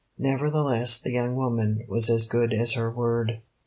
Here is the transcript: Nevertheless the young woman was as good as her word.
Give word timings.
Nevertheless 0.17 0.97
the 0.97 1.11
young 1.11 1.35
woman 1.35 1.85
was 1.87 2.09
as 2.09 2.25
good 2.25 2.53
as 2.53 2.73
her 2.73 2.89
word. 2.89 3.41